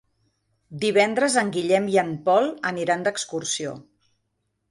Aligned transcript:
Divendres 0.83 1.35
en 1.41 1.51
Guillem 1.57 1.85
i 1.95 1.99
en 2.03 2.09
Pol 2.29 2.49
aniran 2.71 3.05
d'excursió. 3.09 3.75